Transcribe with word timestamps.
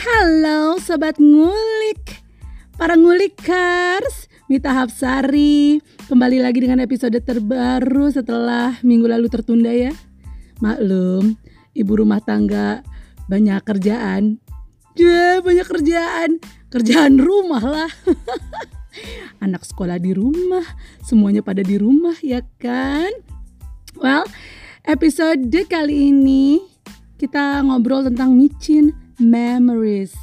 Halo 0.00 0.80
sobat 0.80 1.20
ngulik. 1.20 2.24
Para 2.80 2.96
ngulikers 2.96 4.32
Mita 4.48 4.72
Hapsari. 4.72 5.76
Kembali 6.08 6.40
lagi 6.40 6.64
dengan 6.64 6.80
episode 6.80 7.20
terbaru 7.20 8.08
setelah 8.08 8.80
minggu 8.80 9.04
lalu 9.04 9.28
tertunda 9.28 9.68
ya. 9.68 9.92
Maklum 10.64 11.36
Ibu 11.76 11.92
rumah 12.00 12.24
tangga 12.24 12.80
banyak 13.28 13.60
kerjaan. 13.60 14.40
Ya 14.96 15.44
banyak 15.44 15.68
kerjaan. 15.68 16.40
Kerjaan 16.72 17.20
rumah 17.20 17.60
lah. 17.60 17.92
Anak 19.44 19.68
sekolah 19.68 20.00
di 20.00 20.16
rumah. 20.16 20.64
Semuanya 21.04 21.44
pada 21.44 21.60
di 21.60 21.76
rumah 21.76 22.16
ya 22.24 22.40
kan? 22.56 23.12
Well 24.00 24.24
episode 24.88 25.44
kali 25.68 26.08
ini 26.08 26.56
kita 27.20 27.60
ngobrol 27.68 28.08
tentang 28.08 28.32
micin 28.32 29.09
memories. 29.20 30.16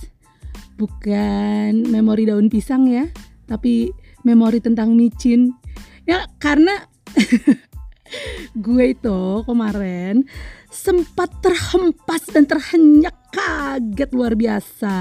Bukan 0.77 1.89
memori 1.89 2.29
daun 2.29 2.49
pisang 2.49 2.85
ya, 2.89 3.05
tapi 3.45 3.89
memori 4.25 4.59
tentang 4.59 4.93
micin. 4.93 5.53
Ya 6.03 6.27
karena 6.37 6.85
gue 8.65 8.85
itu 8.91 9.19
kemarin 9.43 10.25
sempat 10.67 11.31
terhempas 11.39 12.27
dan 12.31 12.43
terhenyak 12.45 13.15
kaget 13.31 14.09
luar 14.11 14.33
biasa 14.35 14.99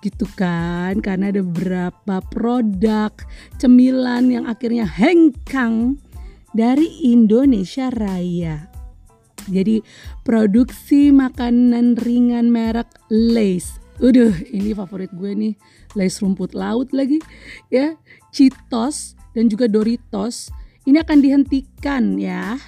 gitu 0.00 0.24
kan 0.36 0.98
karena 1.00 1.30
ada 1.30 1.40
beberapa 1.44 2.20
produk 2.32 3.12
cemilan 3.60 4.32
yang 4.32 4.44
akhirnya 4.48 4.88
hengkang 4.88 6.00
dari 6.52 7.08
Indonesia 7.08 7.88
Raya 7.92 8.71
jadi 9.48 9.82
produksi 10.22 11.10
makanan 11.10 11.98
ringan 12.02 12.52
merek 12.52 12.88
Lays. 13.10 13.78
Udah, 14.02 14.34
ini 14.50 14.74
favorit 14.74 15.10
gue 15.14 15.30
nih. 15.30 15.54
Lays 15.94 16.18
rumput 16.18 16.54
laut 16.56 16.90
lagi 16.90 17.22
ya. 17.70 17.94
Cheetos 18.32 19.14
dan 19.36 19.48
juga 19.48 19.68
Doritos 19.68 20.48
ini 20.88 20.98
akan 20.98 21.18
dihentikan 21.22 22.16
ya 22.18 22.58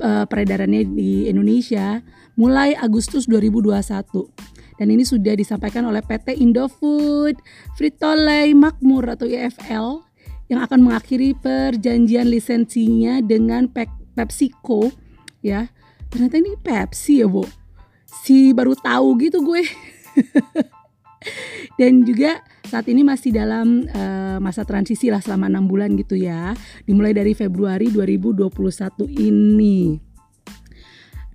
uh, 0.00 0.24
peredarannya 0.28 0.84
di 0.92 1.30
Indonesia 1.30 2.02
mulai 2.36 2.76
Agustus 2.76 3.24
2021 3.30 4.76
dan 4.76 4.86
ini 4.92 5.04
sudah 5.08 5.32
disampaikan 5.32 5.88
oleh 5.88 6.04
PT 6.04 6.36
Indofood 6.36 7.40
Frito-Lay 7.80 8.52
Makmur 8.52 9.08
atau 9.08 9.24
IFL 9.24 10.04
yang 10.46 10.60
akan 10.62 10.84
mengakhiri 10.84 11.34
perjanjian 11.34 12.28
lisensinya 12.28 13.24
dengan 13.24 13.66
PepsiCo 13.72 14.92
ya 15.40 15.66
ternyata 16.10 16.40
ini 16.40 16.56
Pepsi 16.58 17.22
ya 17.22 17.28
bu. 17.28 17.44
Si 18.24 18.56
baru 18.56 18.74
tahu 18.74 19.08
gitu 19.22 19.42
gue. 19.42 19.62
Dan 21.78 22.06
juga 22.06 22.40
saat 22.66 22.86
ini 22.88 23.02
masih 23.02 23.34
dalam 23.34 23.84
uh, 23.90 24.38
masa 24.38 24.62
transisi 24.62 25.10
lah 25.10 25.20
selama 25.20 25.50
enam 25.50 25.66
bulan 25.66 25.98
gitu 25.98 26.16
ya. 26.16 26.54
Dimulai 26.86 27.12
dari 27.12 27.34
Februari 27.34 27.90
2021 27.90 28.48
ini. 29.20 29.98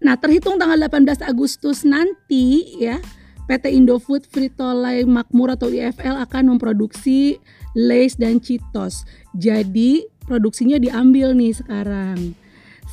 Nah 0.02 0.18
terhitung 0.18 0.58
tanggal 0.58 0.82
18 0.82 1.22
Agustus 1.22 1.86
nanti 1.86 2.74
ya 2.82 2.98
PT 3.46 3.70
Indofood 3.70 4.26
Frito-Lay 4.26 5.06
Makmur 5.06 5.54
atau 5.54 5.70
IFL 5.70 6.18
akan 6.26 6.58
memproduksi 6.58 7.38
Lays 7.78 8.18
dan 8.18 8.42
Cheetos. 8.42 9.06
Jadi 9.38 10.02
produksinya 10.26 10.82
diambil 10.82 11.38
nih 11.38 11.54
sekarang 11.54 12.41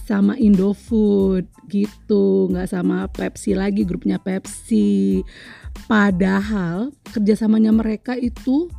sama 0.09 0.41
Indofood 0.41 1.45
gitu. 1.69 2.49
Nggak 2.49 2.73
sama 2.73 3.05
Pepsi 3.13 3.53
lagi 3.53 3.85
grupnya 3.85 4.17
Pepsi. 4.17 5.21
Padahal 5.85 6.97
kerjasamanya 7.13 7.77
mereka 7.77 8.17
itu 8.17 8.73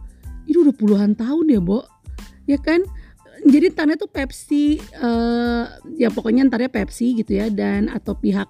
itu 0.49 0.57
udah 0.65 0.73
puluhan 0.73 1.13
tahun 1.13 1.45
ya 1.53 1.61
Bo. 1.61 1.85
Ya 2.49 2.57
kan? 2.57 2.81
Jadi 3.45 3.71
entarnya 3.71 3.95
tuh 3.95 4.09
Pepsi 4.09 4.81
uh, 4.99 5.69
ya 5.95 6.09
pokoknya 6.11 6.43
entarnya 6.43 6.67
Pepsi 6.67 7.15
gitu 7.15 7.37
ya 7.39 7.47
dan 7.47 7.87
atau 7.87 8.17
pihak 8.17 8.49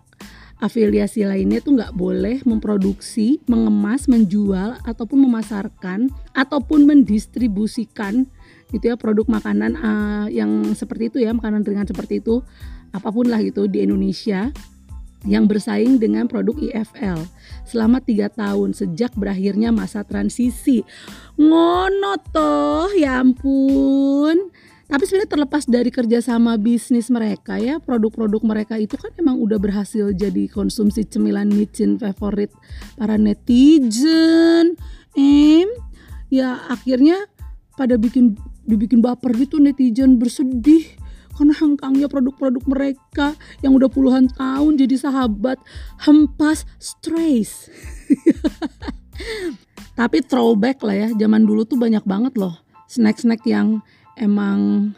afiliasi 0.59 1.23
lainnya 1.23 1.63
tuh 1.63 1.79
nggak 1.79 1.95
boleh 1.95 2.43
memproduksi, 2.43 3.39
mengemas, 3.47 4.11
menjual 4.11 4.75
ataupun 4.83 5.23
memasarkan 5.23 6.11
ataupun 6.35 6.83
mendistribusikan 6.83 8.27
gitu 8.69 8.93
ya 8.93 8.95
produk 8.99 9.25
makanan 9.25 9.73
uh, 9.79 10.27
yang 10.29 10.75
seperti 10.77 11.09
itu 11.09 11.17
ya 11.25 11.33
makanan 11.33 11.65
ringan 11.65 11.89
seperti 11.89 12.21
itu 12.21 12.45
apa 12.95 13.09
pun 13.13 13.29
lah 13.29 13.41
gitu 13.41 13.69
di 13.69 13.85
Indonesia 13.85 14.49
yang 15.27 15.51
bersaing 15.51 15.99
dengan 15.99 16.31
produk 16.31 16.55
IFL 16.55 17.19
selama 17.67 17.99
tiga 17.99 18.31
tahun 18.31 18.71
sejak 18.71 19.11
berakhirnya 19.19 19.75
masa 19.75 20.07
transisi. 20.07 20.87
Ngono 21.35 22.15
toh 22.31 22.87
ya 22.95 23.19
ampun. 23.19 24.51
Tapi 24.89 25.05
sebenarnya 25.05 25.29
terlepas 25.29 25.63
dari 25.69 25.93
kerjasama 25.93 26.57
bisnis 26.57 27.13
mereka 27.13 27.61
ya 27.61 27.77
produk-produk 27.77 28.41
mereka 28.41 28.73
itu 28.81 28.97
kan 28.97 29.13
emang 29.21 29.37
udah 29.37 29.61
berhasil 29.61 30.09
jadi 30.17 30.49
konsumsi 30.49 31.05
cemilan 31.05 31.45
micin 31.53 32.01
favorit 32.01 32.49
para 32.97 33.13
netizen. 33.19 34.73
Em 35.13 35.69
ya 36.33 36.57
akhirnya 36.73 37.29
pada 37.77 38.01
bikin 38.01 38.33
dibikin 38.65 39.01
baper 39.01 39.37
gitu 39.37 39.61
netizen 39.61 40.17
bersedih 40.17 40.98
karena 41.39 41.55
hengkangnya 41.55 42.11
produk-produk 42.11 42.63
mereka 42.67 43.31
yang 43.63 43.71
udah 43.71 43.87
puluhan 43.87 44.27
tahun 44.35 44.75
jadi 44.75 45.07
sahabat 45.07 45.55
hempas 46.03 46.67
stress 46.75 47.71
tapi 49.99 50.19
throwback 50.19 50.83
lah 50.83 51.07
ya 51.07 51.07
zaman 51.15 51.47
dulu 51.47 51.63
tuh 51.63 51.79
banyak 51.79 52.03
banget 52.03 52.35
loh 52.35 52.59
snack-snack 52.89 53.45
yang 53.45 53.79
emang 54.17 54.91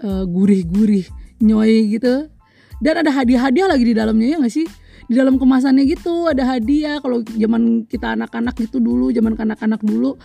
uh, 0.00 0.24
gurih-gurih 0.24 1.04
nyoy 1.42 1.98
gitu. 1.98 2.30
Dan 2.78 2.94
ada 3.02 3.10
hadiah-hadiah 3.10 3.68
lagi 3.70 3.84
di 3.86 3.94
dalamnya 3.94 4.26
ya 4.34 4.36
gak 4.38 4.54
sih 4.54 4.66
di 5.04 5.14
dalam 5.14 5.36
kemasannya 5.36 5.84
gitu 5.84 6.30
ada 6.30 6.56
hadiah. 6.56 6.98
Kalau 7.02 7.20
zaman 7.24 7.84
kita 7.84 8.16
anak-anak 8.16 8.54
gitu 8.56 8.80
dulu 8.80 9.12
zaman 9.12 9.36
kanak-kanak 9.36 9.80
dulu 9.84 10.16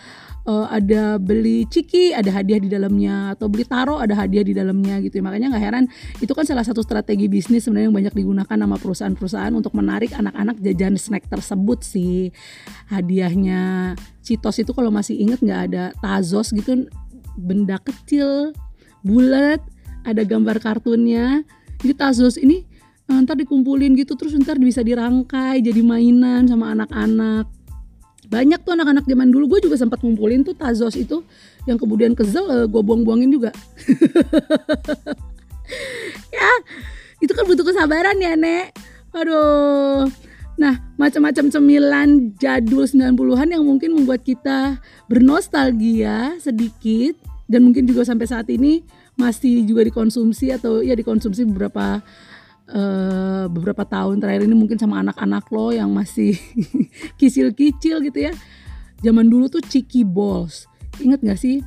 uh, 0.47 0.67
ada 0.71 1.19
beli 1.19 1.67
ciki 1.67 2.15
ada 2.15 2.31
hadiah 2.31 2.59
di 2.61 2.69
dalamnya. 2.71 3.35
Atau 3.35 3.51
beli 3.51 3.67
taro 3.67 3.99
ada 3.99 4.15
hadiah 4.15 4.45
di 4.45 4.53
dalamnya 4.55 5.01
gitu 5.03 5.19
ya. 5.19 5.23
makanya 5.25 5.51
nggak 5.51 5.63
heran 5.63 5.85
itu 6.23 6.31
kan 6.31 6.45
salah 6.47 6.63
satu 6.63 6.79
strategi 6.85 7.27
bisnis 7.27 7.67
sebenarnya 7.67 7.91
yang 7.91 7.97
banyak 7.97 8.13
digunakan 8.15 8.57
sama 8.57 8.75
perusahaan-perusahaan 8.79 9.53
untuk 9.55 9.73
menarik 9.75 10.15
anak-anak 10.15 10.55
jajan 10.63 10.95
snack 10.95 11.27
tersebut 11.27 11.83
sih. 11.83 12.31
Hadiahnya 12.87 13.93
Citos 14.23 14.61
itu 14.61 14.71
kalau 14.77 14.93
masih 14.93 15.17
inget 15.17 15.41
nggak 15.41 15.61
ada 15.73 15.83
Tazos 15.99 16.53
gitu 16.53 16.85
benda 17.39 17.79
kecil 17.79 18.53
bulat 19.03 19.63
ada 20.03 20.23
gambar 20.23 20.59
kartunnya. 20.59 21.43
Jadi 21.79 21.93
Tazos 21.95 22.35
ini 22.35 22.68
eh, 23.09 23.19
ntar 23.25 23.35
dikumpulin 23.35 23.97
gitu 23.97 24.13
terus 24.13 24.37
ntar 24.37 24.61
bisa 24.61 24.85
dirangkai 24.85 25.59
jadi 25.65 25.81
mainan 25.81 26.45
sama 26.45 26.77
anak-anak. 26.77 27.49
Banyak 28.29 28.61
tuh 28.61 28.77
anak-anak 28.77 29.09
zaman 29.09 29.33
dulu. 29.33 29.57
Gue 29.57 29.59
juga 29.65 29.73
sempat 29.73 30.05
ngumpulin 30.05 30.45
tuh 30.45 30.53
tazos 30.53 30.93
itu 30.93 31.25
yang 31.65 31.81
kemudian 31.81 32.13
kezel 32.13 32.45
uh, 32.45 32.65
gue 32.69 32.81
buang-buangin 32.81 33.29
juga. 33.33 33.51
Ya 36.29 36.49
itu 37.21 37.29
kan 37.35 37.45
butuh 37.45 37.61
kesabaran 37.61 38.17
ya 38.17 38.33
nek. 38.33 38.73
Aduh. 39.13 40.09
Nah 40.59 40.75
macam-macam 40.97 41.45
cemilan 41.49 42.33
jadul 42.41 42.89
90-an 42.89 43.49
yang 43.53 43.63
mungkin 43.63 43.95
membuat 43.95 44.25
kita 44.25 44.81
bernostalgia 45.05 46.37
sedikit 46.41 47.17
dan 47.49 47.65
mungkin 47.65 47.89
juga 47.89 48.05
sampai 48.05 48.27
saat 48.29 48.47
ini 48.49 48.85
masih 49.19 49.67
juga 49.67 49.83
dikonsumsi 49.83 50.55
atau 50.55 50.79
ya 50.79 50.95
dikonsumsi 50.95 51.43
beberapa 51.49 51.99
uh, 52.73 53.45
beberapa 53.49 53.83
tahun 53.85 54.21
terakhir 54.21 54.45
ini 54.45 54.55
mungkin 54.55 54.77
sama 54.77 55.01
anak-anak 55.01 55.45
lo 55.49 55.73
yang 55.73 55.89
masih 55.91 56.37
kicil-kicil 57.19 58.01
gitu 58.05 58.19
ya. 58.29 58.33
Zaman 59.01 59.27
dulu 59.27 59.47
tuh 59.47 59.63
Ciki 59.63 60.03
Balls. 60.05 60.69
Ingat 60.99 61.23
gak 61.23 61.39
sih? 61.39 61.63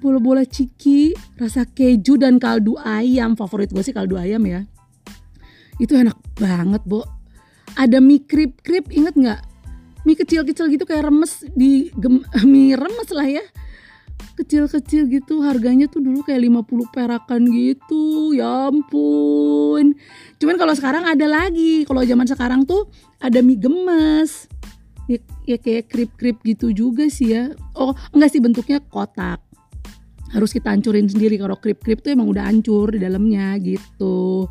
Bola-bola 0.00 0.48
ciki, 0.48 1.12
rasa 1.36 1.68
keju 1.68 2.16
dan 2.16 2.40
kaldu 2.40 2.76
ayam. 2.80 3.36
Favorit 3.36 3.68
gue 3.68 3.84
sih 3.84 3.92
kaldu 3.92 4.16
ayam 4.16 4.40
ya. 4.48 4.64
Itu 5.76 5.92
enak 5.96 6.16
banget, 6.40 6.80
Bo. 6.88 7.04
Ada 7.76 8.00
mie 8.00 8.24
krip-krip, 8.24 8.88
inget 8.92 9.12
gak? 9.16 9.40
Mie 10.08 10.16
kecil-kecil 10.16 10.72
gitu 10.72 10.88
kayak 10.88 11.08
remes 11.08 11.44
di 11.52 11.92
mie 12.48 12.76
remes 12.76 13.08
lah 13.12 13.28
ya 13.28 13.44
kecil-kecil 14.40 15.12
gitu. 15.12 15.44
Harganya 15.44 15.86
tuh 15.86 16.00
dulu 16.00 16.24
kayak 16.24 16.48
50 16.48 16.88
perakan 16.88 17.42
gitu. 17.52 18.32
Ya 18.32 18.72
ampun. 18.72 19.92
Cuman 20.40 20.56
kalau 20.56 20.72
sekarang 20.72 21.04
ada 21.04 21.26
lagi. 21.28 21.84
Kalau 21.84 22.00
zaman 22.00 22.26
sekarang 22.26 22.64
tuh 22.64 22.88
ada 23.20 23.44
mie 23.44 23.60
gemes. 23.60 24.48
Ya, 25.10 25.18
ya 25.44 25.56
kayak 25.58 25.90
krip-krip 25.90 26.40
gitu 26.46 26.72
juga 26.72 27.10
sih 27.12 27.36
ya. 27.36 27.52
Oh 27.76 27.92
enggak 28.16 28.32
sih 28.32 28.40
bentuknya 28.40 28.80
kotak. 28.80 29.42
Harus 30.30 30.54
kita 30.54 30.70
hancurin 30.72 31.10
sendiri. 31.10 31.36
Kalau 31.36 31.58
krip-krip 31.58 32.00
tuh 32.00 32.14
emang 32.14 32.30
udah 32.30 32.46
hancur 32.48 32.94
di 32.94 33.02
dalamnya 33.02 33.58
gitu. 33.60 34.46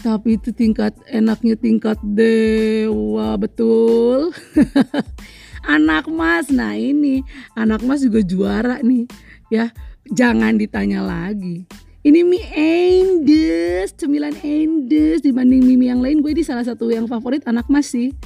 Tapi 0.00 0.40
itu 0.40 0.50
tingkat 0.56 0.96
enaknya 1.12 1.60
tingkat 1.60 2.00
dewa 2.00 3.36
betul 3.36 4.32
anak 5.64 6.06
mas. 6.08 6.48
Nah 6.48 6.76
ini. 6.76 7.24
Anak 7.56 7.84
mas 7.84 8.04
juga 8.04 8.20
juara 8.24 8.80
nih. 8.80 9.08
Ya 9.52 9.74
jangan 10.10 10.56
ditanya 10.56 11.04
lagi. 11.04 11.64
Ini 12.00 12.24
mie 12.24 12.40
endes 12.56 13.92
cemilan 13.92 14.32
endes 14.40 15.20
dibanding 15.20 15.60
mie, 15.60 15.92
yang 15.92 16.00
lain 16.00 16.24
gue 16.24 16.32
di 16.32 16.40
salah 16.40 16.64
satu 16.64 16.88
yang 16.88 17.04
favorit 17.04 17.44
anak 17.44 17.68
mas 17.68 17.92
sih. 17.92 18.16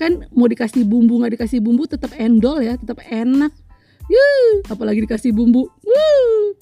Kan 0.00 0.24
mau 0.32 0.48
dikasih 0.48 0.88
bumbu 0.88 1.20
nggak 1.20 1.36
dikasih 1.36 1.60
bumbu 1.60 1.84
tetap 1.84 2.16
endol 2.16 2.64
ya 2.64 2.80
tetap 2.80 3.04
enak. 3.04 3.52
Yuh, 4.08 4.64
apalagi 4.72 5.04
dikasih 5.04 5.36
bumbu. 5.36 5.68
Wuh, 5.68 6.56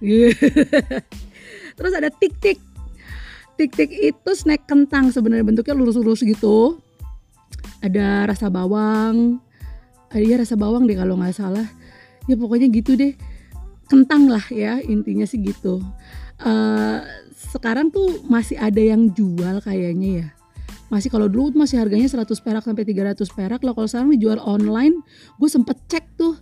yeah. 0.00 0.32
terus 1.76 1.92
ada 1.92 2.08
tik 2.08 2.34
tik 2.40 2.58
tik 3.56 3.70
tik 3.76 3.90
itu 3.92 4.30
snack 4.32 4.64
kentang 4.64 5.12
sebenarnya 5.12 5.44
bentuknya 5.44 5.76
lurus-lurus 5.76 6.24
gitu 6.24 6.80
ada 7.86 8.26
rasa 8.26 8.50
bawang. 8.50 9.38
Ada 10.10 10.24
ya 10.24 10.36
rasa 10.38 10.54
bawang 10.54 10.86
deh 10.86 10.98
kalau 10.98 11.18
nggak 11.18 11.34
salah. 11.34 11.66
Ya 12.26 12.34
pokoknya 12.34 12.70
gitu 12.70 12.98
deh. 12.98 13.14
Kentang 13.86 14.26
lah 14.26 14.42
ya 14.50 14.82
intinya 14.82 15.24
sih 15.26 15.38
gitu. 15.42 15.78
Uh, 16.42 17.00
sekarang 17.36 17.88
tuh 17.94 18.26
masih 18.26 18.58
ada 18.58 18.82
yang 18.82 19.10
jual 19.14 19.62
kayaknya 19.62 20.08
ya. 20.24 20.28
Masih 20.86 21.10
kalau 21.10 21.26
dulu 21.26 21.54
masih 21.58 21.82
harganya 21.82 22.06
100 22.06 22.26
perak 22.42 22.62
sampai 22.62 22.86
300 22.86 23.18
perak. 23.30 23.60
Lah 23.62 23.72
kalau 23.74 23.88
sekarang 23.90 24.10
dijual 24.14 24.38
online 24.42 25.02
gue 25.38 25.50
sempet 25.50 25.78
cek 25.86 26.18
tuh. 26.18 26.34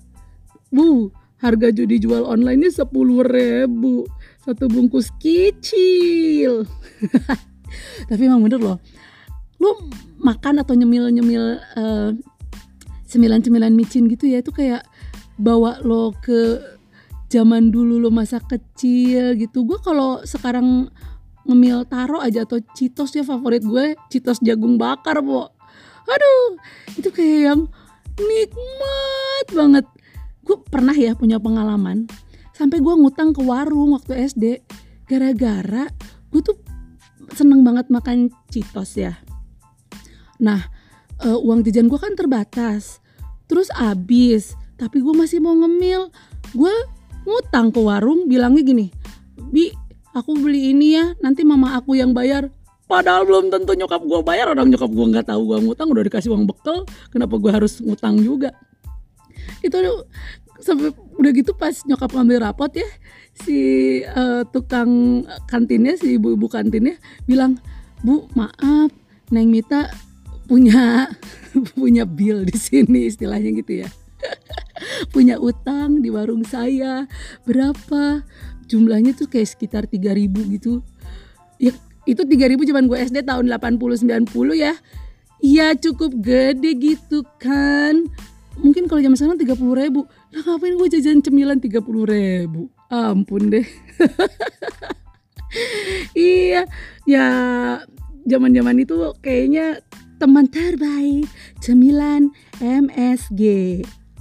Bu 0.72 1.12
harga 1.44 1.68
judi 1.68 2.00
jual 2.00 2.24
online 2.24 2.68
nya 2.68 2.70
sepuluh 2.72 3.20
ribu. 3.20 4.08
Satu 4.40 4.68
bungkus 4.68 5.12
kecil. 5.20 6.64
Tapi 8.08 8.22
emang 8.24 8.44
bener 8.44 8.60
loh 8.60 8.78
lu 9.58 9.70
makan 10.20 10.62
atau 10.62 10.74
nyemil 10.74 11.10
nyemil 11.10 11.60
uh, 11.76 12.10
cemilan 13.08 13.40
cemilan 13.44 13.74
micin 13.74 14.10
gitu 14.10 14.26
ya 14.26 14.42
itu 14.42 14.50
kayak 14.50 14.82
bawa 15.38 15.82
lo 15.82 16.14
ke 16.22 16.58
zaman 17.30 17.74
dulu 17.74 17.98
lo 17.98 18.14
masa 18.14 18.38
kecil 18.38 19.34
gitu. 19.34 19.66
Gue 19.66 19.78
kalau 19.82 20.22
sekarang 20.22 20.90
ngemil 21.44 21.84
taro 21.90 22.22
aja 22.22 22.46
atau 22.46 22.62
citos 22.72 23.12
ya 23.12 23.26
favorit 23.26 23.60
gue 23.60 23.98
citos 24.08 24.40
jagung 24.40 24.80
bakar 24.80 25.20
po 25.20 25.52
aduh 26.08 26.56
itu 26.96 27.08
kayak 27.12 27.40
yang 27.52 27.60
nikmat 28.16 29.46
banget. 29.52 29.86
Gue 30.44 30.56
pernah 30.68 30.92
ya 30.92 31.16
punya 31.16 31.40
pengalaman 31.40 32.08
sampai 32.54 32.78
gue 32.78 32.94
ngutang 32.94 33.34
ke 33.34 33.42
warung 33.42 33.98
waktu 33.98 34.30
SD 34.30 34.44
gara-gara 35.10 35.90
gue 36.30 36.40
tuh 36.40 36.56
seneng 37.34 37.66
banget 37.66 37.90
makan 37.90 38.30
citos 38.48 38.94
ya 38.94 39.18
Nah, 40.44 40.60
uh, 41.24 41.40
uang 41.40 41.64
jajan 41.64 41.88
gue 41.88 41.96
kan 41.96 42.12
terbatas. 42.12 43.00
Terus 43.48 43.72
abis, 43.72 44.52
tapi 44.76 45.00
gue 45.00 45.14
masih 45.16 45.40
mau 45.40 45.56
ngemil. 45.56 46.12
Gue 46.52 46.72
ngutang 47.24 47.72
ke 47.72 47.80
warung 47.80 48.28
bilangnya 48.28 48.60
gini, 48.60 48.86
Bi, 49.48 49.72
aku 50.12 50.36
beli 50.36 50.76
ini 50.76 51.00
ya, 51.00 51.16
nanti 51.24 51.40
mama 51.40 51.72
aku 51.80 51.96
yang 51.96 52.12
bayar. 52.12 52.52
Padahal 52.84 53.24
belum 53.24 53.48
tentu 53.48 53.72
nyokap 53.72 54.04
gue 54.04 54.20
bayar, 54.20 54.52
orang 54.52 54.68
nyokap 54.68 54.92
gue 54.92 55.06
nggak 55.08 55.32
tahu 55.32 55.40
gue 55.48 55.58
ngutang, 55.64 55.88
udah 55.88 56.04
dikasih 56.04 56.28
uang 56.36 56.44
bekal, 56.44 56.84
kenapa 57.08 57.40
gue 57.40 57.48
harus 57.48 57.80
ngutang 57.80 58.20
juga? 58.20 58.52
Itu 59.64 60.04
sampai 60.60 60.92
udah 61.16 61.32
gitu 61.32 61.56
pas 61.56 61.72
nyokap 61.88 62.12
ngambil 62.12 62.44
rapot 62.44 62.68
ya, 62.76 62.84
si 63.32 63.56
uh, 64.04 64.44
tukang 64.52 65.24
kantinnya, 65.48 65.96
si 65.96 66.20
ibu-ibu 66.20 66.44
kantinnya 66.44 67.00
bilang, 67.24 67.56
Bu, 68.04 68.28
maaf, 68.36 68.92
Neng 69.32 69.48
Mita 69.48 69.88
punya 70.44 71.08
punya 71.78 72.04
bill 72.04 72.44
di 72.44 72.56
sini 72.56 73.08
istilahnya 73.08 73.50
gitu 73.56 73.84
ya. 73.84 73.88
Punya 75.14 75.36
utang 75.36 76.00
di 76.00 76.08
warung 76.08 76.42
saya 76.44 77.04
berapa? 77.44 78.24
Jumlahnya 78.64 79.12
tuh 79.12 79.28
kayak 79.28 79.48
sekitar 79.52 79.84
3000 79.84 80.56
gitu. 80.56 80.80
Ya 81.60 81.76
itu 82.08 82.24
3000 82.24 82.68
cuman 82.72 82.84
gue 82.88 82.98
SD 83.04 83.24
tahun 83.28 83.52
80 83.52 84.24
90 84.24 84.56
ya. 84.56 84.72
Iya 85.44 85.76
cukup 85.76 86.16
gede 86.24 86.72
gitu 86.80 87.20
kan. 87.36 88.08
Mungkin 88.56 88.88
kalau 88.88 89.04
zaman 89.04 89.16
sekarang 89.16 89.40
30 89.40 89.80
ribu. 89.84 90.00
Lah 90.32 90.42
ngapain 90.48 90.74
gue 90.80 90.88
jajan 90.88 91.20
cemilan 91.20 91.60
30 91.60 91.84
ribu? 91.84 92.72
Ampun 92.88 93.52
deh. 93.52 93.66
Iya 96.14 96.66
ya 97.06 97.26
zaman 98.26 98.50
zaman 98.50 98.76
itu 98.82 98.94
kayaknya 99.22 99.78
teman 100.18 100.46
terbaik 100.46 101.26
cemilan 101.58 102.30
MSG. 102.60 103.42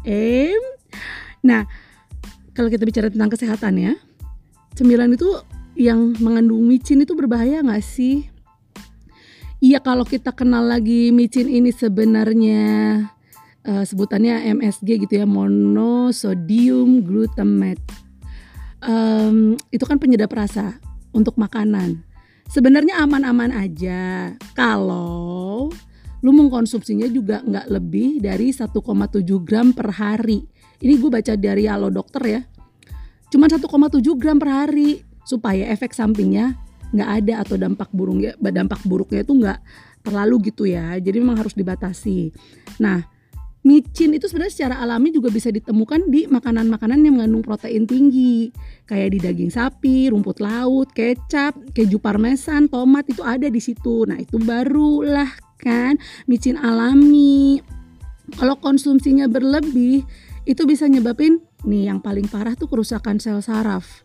M. 0.03 0.61
Nah, 1.43 1.63
kalau 2.53 2.67
kita 2.67 2.83
bicara 2.83 3.07
tentang 3.09 3.31
kesehatan 3.31 3.79
ya, 3.79 3.93
cemilan 4.75 5.15
itu 5.15 5.27
yang 5.73 6.13
mengandung 6.21 6.69
micin 6.69 7.01
itu 7.01 7.17
berbahaya 7.17 7.65
nggak 7.65 7.83
sih? 7.83 8.29
Iya 9.63 9.79
kalau 9.79 10.03
kita 10.03 10.35
kenal 10.35 10.67
lagi 10.67 11.09
micin 11.15 11.47
ini 11.47 11.71
sebenarnya 11.71 12.63
uh, 13.63 13.83
sebutannya 13.87 14.51
MSG 14.59 15.07
gitu 15.07 15.23
ya, 15.23 15.25
monosodium 15.25 16.99
glutamate. 17.01 17.83
Um, 18.83 19.55
itu 19.71 19.87
kan 19.87 19.95
penyedap 19.95 20.35
rasa 20.35 20.83
untuk 21.15 21.39
makanan. 21.39 22.03
Sebenarnya 22.51 22.99
aman-aman 22.99 23.55
aja 23.55 24.35
kalau 24.51 25.42
lu 26.23 26.31
mengkonsumsinya 26.31 27.07
juga 27.11 27.43
nggak 27.43 27.67
lebih 27.67 28.23
dari 28.23 28.55
1,7 28.55 28.79
gram 29.43 29.75
per 29.75 29.91
hari. 29.91 30.39
Ini 30.79 30.93
gue 30.99 31.11
baca 31.11 31.33
dari 31.35 31.67
Halo 31.67 31.91
Dokter 31.91 32.23
ya. 32.23 32.41
Cuma 33.27 33.51
1,7 33.51 33.67
gram 34.15 34.39
per 34.39 34.49
hari 34.49 35.03
supaya 35.27 35.67
efek 35.71 35.91
sampingnya 35.91 36.55
nggak 36.93 37.09
ada 37.23 37.33
atau 37.41 37.55
dampak 37.57 37.89
burungnya 37.89 38.37
dampak 38.37 38.85
buruknya 38.85 39.25
itu 39.25 39.33
nggak 39.35 39.59
terlalu 40.03 40.53
gitu 40.53 40.63
ya. 40.63 40.95
Jadi 40.99 41.17
memang 41.19 41.39
harus 41.39 41.55
dibatasi. 41.55 42.31
Nah, 42.79 43.03
micin 43.63 44.11
itu 44.11 44.27
sebenarnya 44.27 44.53
secara 44.53 44.75
alami 44.83 45.15
juga 45.15 45.31
bisa 45.31 45.47
ditemukan 45.47 46.11
di 46.11 46.27
makanan-makanan 46.27 46.99
yang 46.99 47.15
mengandung 47.15 47.43
protein 47.47 47.87
tinggi 47.87 48.51
kayak 48.83 49.15
di 49.15 49.19
daging 49.23 49.51
sapi, 49.51 50.11
rumput 50.11 50.43
laut, 50.43 50.91
kecap, 50.91 51.55
keju 51.71 51.97
parmesan, 51.97 52.67
tomat 52.67 53.07
itu 53.07 53.23
ada 53.23 53.47
di 53.47 53.63
situ. 53.63 54.03
Nah, 54.03 54.19
itu 54.19 54.35
barulah 54.35 55.31
kan 55.63 55.95
micin 56.27 56.59
alami. 56.59 57.63
Kalau 58.35 58.59
konsumsinya 58.59 59.31
berlebih 59.31 60.03
itu 60.43 60.61
bisa 60.67 60.91
nyebabin 60.91 61.39
nih 61.63 61.87
yang 61.87 62.03
paling 62.03 62.27
parah 62.27 62.59
tuh 62.59 62.67
kerusakan 62.67 63.23
sel 63.23 63.39
saraf. 63.39 64.03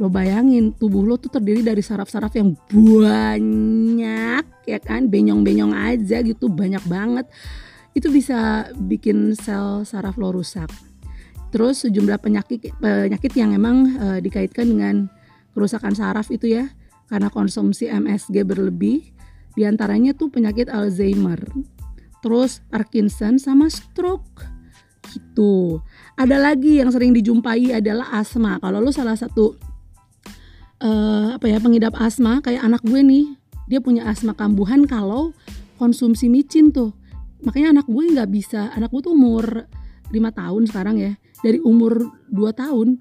Lo 0.00 0.10
bayangin 0.10 0.74
tubuh 0.74 1.06
lo 1.06 1.20
tuh 1.20 1.30
terdiri 1.30 1.62
dari 1.62 1.78
saraf-saraf 1.78 2.34
yang 2.34 2.56
banyak 2.72 4.44
ya 4.66 4.78
kan? 4.82 5.06
Benyong-benyong 5.06 5.70
aja 5.70 6.18
gitu 6.24 6.50
banyak 6.50 6.82
banget 6.90 7.30
itu 7.94 8.10
bisa 8.10 8.70
bikin 8.74 9.38
sel 9.38 9.86
saraf 9.86 10.18
lo 10.18 10.34
rusak 10.34 10.70
terus 11.54 11.86
sejumlah 11.86 12.18
penyakit 12.18 12.74
penyakit 12.82 13.32
yang 13.38 13.54
emang 13.54 13.94
e, 13.94 14.06
dikaitkan 14.18 14.66
dengan 14.66 15.06
kerusakan 15.54 15.94
saraf 15.94 16.26
itu 16.34 16.50
ya 16.50 16.66
karena 17.06 17.30
konsumsi 17.30 17.86
MSG 17.86 18.42
berlebih 18.42 19.14
di 19.54 19.62
antaranya 19.62 20.10
tuh 20.18 20.34
penyakit 20.34 20.66
Alzheimer, 20.66 21.38
terus 22.18 22.58
Parkinson 22.74 23.38
sama 23.38 23.70
stroke 23.70 24.42
gitu. 25.14 25.78
Ada 26.18 26.42
lagi 26.42 26.82
yang 26.82 26.90
sering 26.90 27.14
dijumpai 27.14 27.70
adalah 27.70 28.18
asma. 28.18 28.58
Kalau 28.58 28.82
lu 28.82 28.90
salah 28.90 29.14
satu 29.14 29.54
uh, 30.82 31.38
apa 31.38 31.46
ya 31.46 31.62
pengidap 31.62 31.94
asma 32.02 32.42
kayak 32.42 32.66
anak 32.66 32.82
gue 32.82 32.98
nih, 32.98 33.26
dia 33.70 33.78
punya 33.78 34.10
asma 34.10 34.34
kambuhan 34.34 34.90
kalau 34.90 35.30
konsumsi 35.78 36.26
micin 36.26 36.74
tuh. 36.74 36.90
Makanya 37.44 37.80
anak 37.80 37.86
gue 37.86 38.04
nggak 38.10 38.30
bisa. 38.32 38.72
Anak 38.72 38.90
gue 38.90 39.00
tuh 39.04 39.12
umur 39.12 39.68
5 40.10 40.16
tahun 40.40 40.62
sekarang 40.68 40.96
ya. 40.98 41.12
Dari 41.44 41.60
umur 41.60 42.08
2 42.32 42.50
tahun 42.56 42.98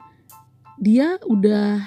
dia 0.77 1.15
udah 1.23 1.79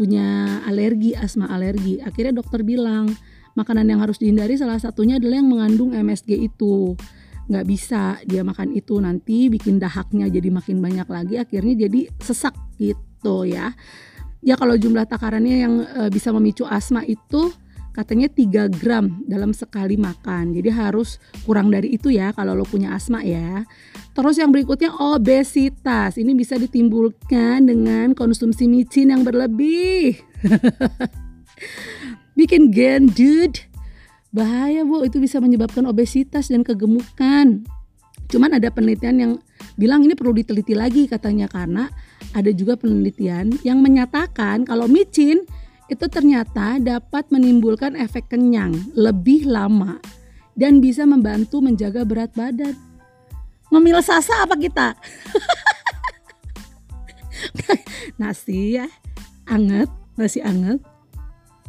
punya 0.00 0.60
alergi, 0.64 1.12
asma 1.12 1.46
alergi. 1.52 2.00
Akhirnya 2.00 2.40
dokter 2.40 2.64
bilang, 2.64 3.12
makanan 3.52 3.84
yang 3.84 4.00
harus 4.00 4.16
dihindari 4.16 4.56
salah 4.56 4.80
satunya 4.80 5.20
adalah 5.20 5.36
yang 5.42 5.50
mengandung 5.50 5.92
MSG 5.92 6.40
itu 6.40 6.96
nggak 7.50 7.66
bisa 7.66 8.14
dia 8.22 8.46
makan 8.46 8.78
itu 8.78 9.02
nanti 9.02 9.50
bikin 9.50 9.82
dahaknya 9.82 10.30
jadi 10.30 10.54
makin 10.54 10.78
banyak 10.78 11.08
lagi 11.10 11.34
akhirnya 11.34 11.74
jadi 11.82 12.06
sesak 12.22 12.54
gitu 12.78 13.42
ya 13.42 13.74
ya 14.38 14.54
kalau 14.54 14.78
jumlah 14.78 15.02
takarannya 15.02 15.56
yang 15.66 15.74
e, 15.82 16.02
bisa 16.14 16.30
memicu 16.30 16.62
asma 16.62 17.02
itu 17.02 17.50
katanya 17.90 18.30
3 18.30 18.70
gram 18.70 19.22
dalam 19.26 19.50
sekali 19.50 19.98
makan. 19.98 20.54
Jadi 20.54 20.70
harus 20.70 21.18
kurang 21.42 21.70
dari 21.70 21.94
itu 21.94 22.10
ya 22.10 22.30
kalau 22.34 22.54
lo 22.54 22.64
punya 22.66 22.94
asma 22.94 23.22
ya. 23.26 23.66
Terus 24.14 24.38
yang 24.38 24.50
berikutnya 24.50 24.94
obesitas. 24.94 26.18
Ini 26.18 26.32
bisa 26.34 26.58
ditimbulkan 26.58 27.66
dengan 27.66 28.14
konsumsi 28.14 28.66
micin 28.66 29.14
yang 29.14 29.22
berlebih. 29.22 30.18
Bikin 32.38 32.70
gendut 32.72 33.66
bahaya 34.30 34.86
bu. 34.86 35.06
Itu 35.06 35.18
bisa 35.18 35.38
menyebabkan 35.42 35.86
obesitas 35.86 36.50
dan 36.50 36.62
kegemukan. 36.62 37.66
Cuman 38.30 38.50
ada 38.54 38.70
penelitian 38.70 39.16
yang 39.18 39.32
bilang 39.74 40.06
ini 40.06 40.14
perlu 40.14 40.34
diteliti 40.34 40.74
lagi 40.74 41.10
katanya. 41.10 41.50
Karena 41.50 41.90
ada 42.30 42.50
juga 42.54 42.78
penelitian 42.78 43.58
yang 43.66 43.82
menyatakan 43.82 44.62
kalau 44.62 44.86
micin 44.86 45.42
itu 45.90 46.06
ternyata 46.06 46.78
dapat 46.78 47.26
menimbulkan 47.34 47.98
efek 47.98 48.30
kenyang 48.30 48.70
lebih 48.94 49.42
lama 49.42 49.98
dan 50.54 50.78
bisa 50.78 51.02
membantu 51.02 51.58
menjaga 51.58 52.06
berat 52.06 52.30
badan. 52.38 52.78
Ngemil 53.74 53.98
sasa 53.98 54.46
apa 54.46 54.54
kita? 54.54 54.94
nasi 58.20 58.78
ya, 58.78 58.86
anget, 59.50 59.90
nasi 60.14 60.38
anget, 60.38 60.78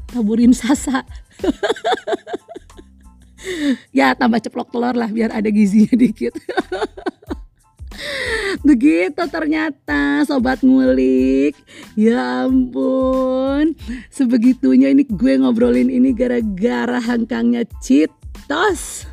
taburin 0.09 0.53
sasa. 0.53 1.01
ya 3.97 4.13
tambah 4.13 4.37
ceplok 4.37 4.69
telur 4.69 4.93
lah 4.93 5.09
biar 5.09 5.33
ada 5.33 5.49
gizinya 5.49 5.97
dikit. 5.97 6.37
Begitu 8.61 9.21
ternyata 9.29 10.21
sobat 10.25 10.61
ngulik. 10.61 11.57
Ya 11.97 12.45
ampun. 12.45 13.73
Sebegitunya 14.13 14.93
ini 14.93 15.05
gue 15.05 15.41
ngobrolin 15.41 15.89
ini 15.89 16.13
gara-gara 16.13 17.01
hangkangnya 17.01 17.65
Citos. 17.81 19.09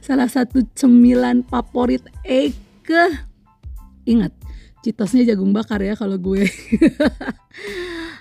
Salah 0.00 0.28
satu 0.30 0.64
cemilan 0.72 1.44
favorit 1.44 2.02
Eke. 2.24 3.28
Ingat 4.08 4.32
Citosnya 4.80 5.28
jagung 5.28 5.52
bakar 5.52 5.84
ya 5.84 5.92
kalau 5.92 6.16
gue. 6.16 6.48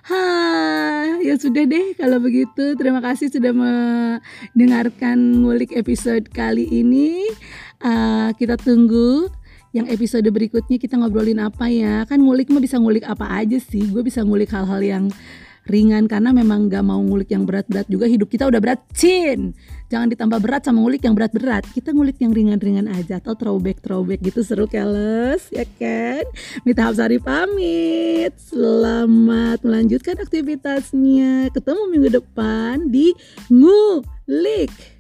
Ha, 0.09 1.21
ya 1.21 1.37
sudah 1.37 1.69
deh 1.69 1.93
kalau 1.93 2.17
begitu. 2.17 2.73
Terima 2.73 2.97
kasih 2.97 3.29
sudah 3.29 3.53
mendengarkan 3.53 5.45
ngulik 5.45 5.69
episode 5.77 6.25
kali 6.33 6.65
ini. 6.65 7.29
Uh, 7.77 8.33
kita 8.33 8.57
tunggu 8.57 9.29
yang 9.69 9.85
episode 9.85 10.25
berikutnya 10.25 10.81
kita 10.81 10.97
ngobrolin 10.97 11.37
apa 11.37 11.69
ya? 11.69 12.01
Kan 12.09 12.25
ngulik 12.25 12.49
mah 12.49 12.61
bisa 12.61 12.81
ngulik 12.81 13.05
apa 13.05 13.29
aja 13.29 13.61
sih. 13.61 13.85
Gue 13.89 14.01
bisa 14.01 14.25
ngulik 14.25 14.49
hal-hal 14.49 14.81
yang 14.81 15.05
ringan 15.69 16.09
karena 16.09 16.33
memang 16.33 16.65
gak 16.65 16.81
mau 16.81 16.97
ngulik 16.97 17.29
yang 17.29 17.45
berat-berat 17.45 17.85
juga. 17.85 18.09
Hidup 18.09 18.25
kita 18.33 18.49
udah 18.49 18.57
berat 18.57 18.81
cin. 18.97 19.53
Jangan 19.93 20.09
ditambah 20.09 20.41
berat 20.41 20.65
sama 20.65 20.81
ngulik 20.81 21.05
yang 21.05 21.13
berat-berat. 21.13 21.69
Kita 21.69 21.93
ngulik 21.93 22.17
yang 22.17 22.33
ringan-ringan 22.33 22.89
aja 22.89 23.21
atau 23.21 23.37
throwback 23.37 23.77
throwback 23.85 24.25
gitu. 24.25 24.41
Seru 24.41 24.65
keles. 24.65 25.45
Ya 25.53 25.69
kan? 25.77 26.25
Mita 26.65 26.89
Hapsari 26.89 27.21
pamit. 27.21 28.33
Selamat 28.41 29.61
melanjutkan 29.61 30.17
aktivitasnya. 30.17 31.53
Ketemu 31.53 31.81
minggu 31.93 32.09
depan 32.17 32.89
di 32.89 33.13
ngulik 33.53 34.98